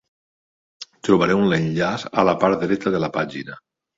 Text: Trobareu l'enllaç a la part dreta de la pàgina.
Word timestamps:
Trobareu 1.07 1.43
l'enllaç 1.51 2.05
a 2.21 2.25
la 2.29 2.35
part 2.45 2.65
dreta 2.65 2.95
de 2.97 3.05
la 3.07 3.13
pàgina. 3.21 3.61